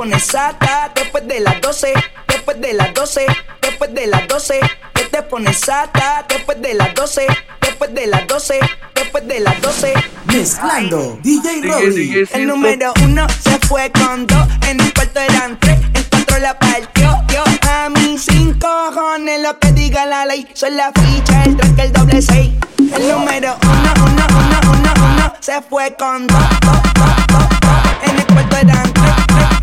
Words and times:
pones 0.00 0.24
sata 0.24 0.90
después 0.94 1.28
de 1.28 1.40
las 1.40 1.60
12, 1.60 1.92
después 2.26 2.58
de 2.58 2.72
las 2.72 2.94
12, 2.94 3.26
después 3.60 3.92
de 3.92 4.06
las 4.06 4.26
12. 4.28 4.58
Que 4.94 5.04
te 5.04 5.22
pones 5.24 5.58
sata 5.58 6.24
después 6.26 6.58
de 6.62 6.72
las 6.72 6.94
12, 6.94 7.26
después 7.60 7.94
de 7.94 8.06
las 8.06 8.26
12, 8.26 8.60
después 8.94 9.28
de 9.28 9.40
las 9.40 9.60
12. 9.60 9.92
Mezclando 10.24 11.18
DJ 11.22 11.60
Robbie. 11.64 12.26
El 12.32 12.46
número 12.46 12.94
uno 13.04 13.26
se 13.28 13.58
fue 13.68 13.92
con 13.92 14.26
dos, 14.26 14.48
en 14.66 14.80
el 14.80 14.94
cuarto 14.94 15.20
eran 15.20 15.60
tres, 15.60 15.78
en 15.92 16.04
cuatro 16.04 16.38
la 16.38 16.58
partió. 16.58 17.22
Yo 17.28 17.44
a 17.68 17.90
mis 17.90 18.22
cinco 18.22 18.68
cojones 18.94 19.42
lo 19.42 19.58
que 19.58 19.72
diga 19.72 20.06
la 20.06 20.24
ley, 20.24 20.46
soy 20.54 20.70
la 20.70 20.92
ficha, 20.92 21.44
el 21.44 21.56
tranque, 21.56 21.82
el 21.82 21.92
doble 21.92 22.22
seis. 22.22 22.50
El 22.78 23.08
número 23.08 23.56
uno, 23.62 23.92
uno, 23.96 24.26
uno, 24.30 24.60
uno, 24.72 24.92
uno 24.96 25.34
se 25.40 25.60
fue 25.62 25.94
con 25.96 26.26
dos, 26.26 26.38
dos, 26.62 26.82
dos, 26.94 27.26
dos, 27.28 27.60
dos. 27.60 28.10
En 28.10 28.18
el 28.18 28.26
cuarto 28.26 28.56
eran 28.56 28.92
tres, 28.92 29.14
tres, 29.28 29.59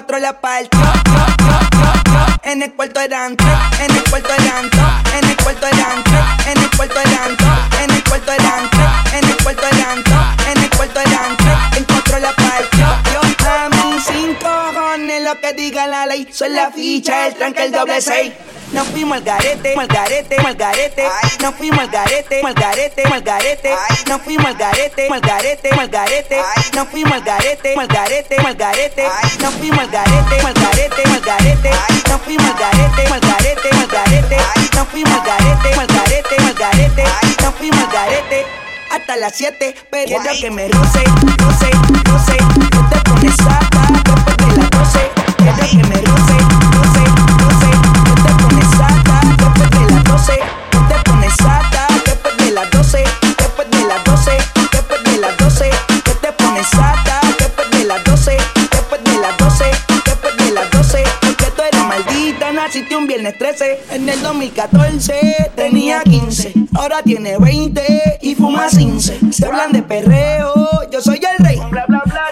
cuatro 0.00 0.18
la 0.18 0.40
partió. 0.40 0.80
En 2.42 2.62
el 2.62 2.72
cuarto 2.72 3.00
eran 3.00 3.36
tres, 3.36 3.50
en 3.80 3.96
el 3.96 4.04
cuarto 4.04 4.30
eran 4.32 4.70
en 5.18 5.28
el 5.28 5.36
cuarto 5.36 5.66
eran 5.66 6.04
tres, 6.04 6.46
en 6.46 6.62
el 6.62 6.70
cuarto 6.70 7.00
eran 7.00 7.36
en 7.82 7.90
el 7.90 8.04
cuarto 8.04 8.32
eran 8.32 8.70
tres, 8.70 9.12
en 9.12 9.28
el 9.28 9.36
cuarto 9.42 9.62
eran 9.66 10.02
dos, 10.04 10.46
en 10.48 10.62
el 10.62 10.70
cuarto 10.70 11.00
eran 11.00 11.36
tres, 11.36 12.16
en 12.16 12.22
la 12.22 12.32
partió. 12.32 12.86
Yo 13.12 13.20
a 13.46 13.70
cinco 14.00 14.48
cojones 14.74 15.22
lo 15.22 15.38
que 15.38 15.52
diga 15.52 15.86
la 15.86 16.06
ley, 16.06 16.26
soy 16.32 16.48
la 16.48 16.70
ficha, 16.70 17.26
el 17.26 17.34
tranque, 17.34 17.64
el 17.64 17.72
doble 17.72 18.00
seis. 18.00 18.32
Nos 18.72 18.86
fuimos 18.88 19.16
al 19.16 19.24
garete, 19.24 19.74
al 19.76 19.86
garete, 19.88 20.36
al 20.36 20.54
garete. 20.54 21.08
Nos 21.42 21.54
fuimos 21.56 21.80
al 21.80 21.88
garete, 21.90 22.40
al 22.44 22.54
garete, 22.54 23.02
al 23.02 23.22
garete. 23.22 23.74
Nos 24.06 24.22
fuimos 24.22 24.46
al 24.46 24.54
garete, 24.56 25.08
al 25.10 25.20
garete, 25.20 25.70
al 25.70 25.88
garete. 25.88 26.42
Nos 26.74 26.88
fuimos 26.88 27.12
al 27.12 27.22
garete, 27.22 27.74
al 27.76 27.86
garete, 27.88 28.36
al 28.36 28.54
garete. 28.54 29.08
Nos 29.40 29.54
fuimos 29.54 29.80
al 29.80 29.90
garete, 29.90 30.40
al 30.40 30.54
garete, 30.54 31.02
al 31.02 31.20
garete. 31.20 31.70
Nos 32.08 32.20
fuimos 32.22 32.46
al 32.46 32.58
garete, 32.58 33.06
al 33.12 33.20
garete, 33.20 33.68
al 33.70 33.86
garete. 33.88 34.36
Nos 34.76 34.88
fuimos 34.88 35.12
al 35.12 35.24
garete, 35.24 35.74
al 35.74 35.86
garete, 35.86 36.36
al 36.36 36.54
garete. 36.54 37.04
Nos 37.42 37.54
fuimos 37.54 37.80
al 37.80 37.90
garete 37.92 38.46
hasta 38.90 39.16
las 39.16 39.34
7, 39.36 39.74
pero 39.90 40.06
quiero 40.06 40.40
que 40.40 40.50
me 40.50 40.68
roce, 40.68 41.04
roce, 41.38 41.70
roce. 42.04 42.36
No 42.72 42.88
te 42.90 42.98
pones 43.08 43.36
sata 43.36 43.86
después 44.04 44.36
de 44.36 44.56
las 44.58 44.70
12. 44.70 45.10
Quiero 45.36 45.70
que 45.70 45.88
me 45.88 45.89
naciste 62.62 62.94
un 62.94 63.06
viernes 63.06 63.38
13. 63.38 63.84
En 63.90 64.08
el 64.08 64.20
2014 64.22 65.50
tenía 65.56 66.02
15. 66.02 66.52
Ahora 66.74 67.02
tiene 67.02 67.38
20 67.38 68.18
y 68.20 68.34
fuma 68.34 68.68
15. 68.68 69.32
Se 69.32 69.46
hablan 69.46 69.72
de 69.72 69.82
perreo, 69.82 70.54
yo 70.90 71.00
soy 71.00 71.20
el 71.24 71.44
rey. 71.44 71.58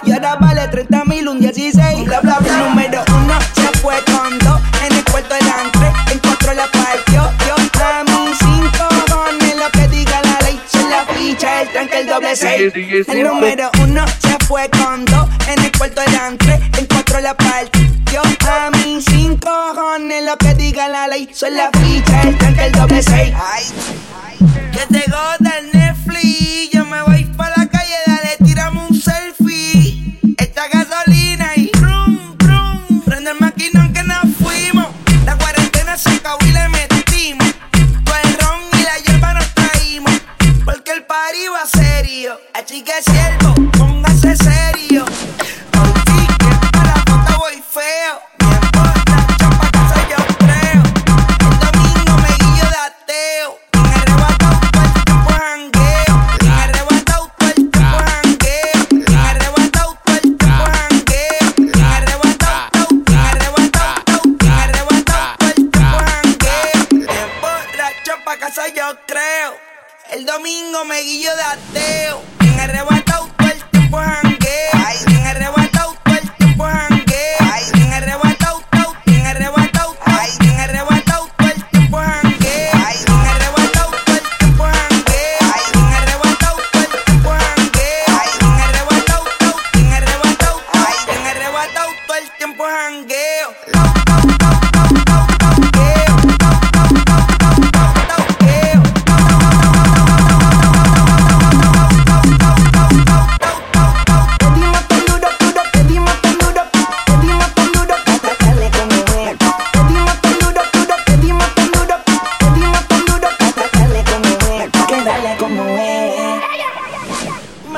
Y 0.05 0.13
ahora 0.13 0.37
vale 0.37 0.69
30 0.69 1.05
mil, 1.07 1.29
un 1.29 1.41
16. 1.41 2.05
Bla, 2.05 2.21
bla, 2.21 2.39
bla. 2.41 2.59
Número 2.59 3.03
uno 3.09 3.39
se 3.55 3.79
fue 3.79 3.95
con 4.05 4.39
dos. 4.41 4.61
En 4.87 4.97
el 4.97 5.05
cuarto 5.05 5.35
eran 5.35 5.73
tres, 5.73 5.93
en 6.13 6.19
cuatro 6.19 6.53
la 6.53 6.67
partió. 6.67 7.31
Yo 7.47 7.55
a 7.55 8.05
mis 8.05 8.39
cinco 8.39 8.89
cojones 9.09 9.57
lo 9.57 9.71
que 9.71 9.89
diga 9.89 10.21
la 10.23 10.47
ley. 10.47 10.61
Soy 10.71 10.91
la 10.91 11.07
ficha, 11.07 11.63
el 11.63 11.69
tranque, 11.71 12.01
el 12.01 12.07
doble 12.07 12.37
seis. 12.37 12.73
El 13.09 13.23
número 13.23 13.71
uno 13.83 14.05
se 14.19 14.37
fue 14.47 14.69
con 14.69 15.07
dos. 15.07 15.27
En 15.49 15.65
el 15.65 15.73
cuarto 15.73 16.03
eran 16.03 16.37
tres, 16.37 16.61
en 16.77 16.87
cuatro 16.87 17.21
la 17.21 17.35
partió. 17.35 17.88
Yo 18.13 18.23
a 18.23 18.71
mis 18.71 19.05
cinco 19.05 19.49
cojones 19.75 20.25
lo 20.25 20.37
que 20.39 20.55
diga 20.55 20.89
la 20.89 21.09
ley. 21.09 21.29
Soy 21.33 21.51
la 21.51 21.71
ficha, 21.73 22.23
el 22.23 22.39
tranque, 22.39 22.67
el 22.67 22.73
doble 22.73 23.03
seis. 23.03 23.35
Que 24.73 24.87
te 24.87 25.11
goda 25.11 25.59
el 25.59 25.73
Netflix. 25.73 26.71
Yo 26.73 26.85
me 26.87 27.03
voy 27.03 27.25
pa' 27.25 27.51
la 27.57 27.67
calle, 27.67 27.95
dale, 28.07 28.37
tirame 28.45 28.81
un 28.89 28.95
selfie. 28.99 30.19
Esta 30.39 30.69
gasolina 30.69 31.51
y 31.57 31.71
brum, 31.79 32.37
brum. 32.39 33.03
Prende 33.05 33.31
el 33.33 33.41
maquinón 33.41 33.93
que 33.93 34.03
nos 34.03 34.25
fuimos. 34.43 34.87
La 35.27 35.37
cuarentena 35.37 35.97
se 35.97 36.11
acabó 36.11 36.39
y 36.47 36.53
le 36.53 36.69
metimos. 36.71 37.49
Todo 38.05 38.17
el 38.25 38.39
ron 38.39 38.61
y 38.73 38.83
la 38.83 38.99
hierba 39.05 39.35
nos 39.35 39.55
traímos. 39.55 40.13
Porque 40.65 40.93
el 40.93 41.03
party 41.05 41.49
va 41.53 41.67
serio. 41.67 42.41
Así 42.55 42.83
que 42.83 42.93
póngase 43.05 43.48
El 70.19 70.27
domingo 70.27 70.85
me 70.85 71.01
guillo 71.03 71.31
de 71.37 71.43
ateo. 71.43 72.23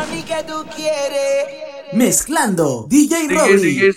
Mami, 0.00 0.22
¿qué 0.22 0.42
tú 0.48 0.64
quieres? 0.74 1.92
Mezclando 1.92 2.86
DJ 2.88 3.28
Robbie. 3.28 3.92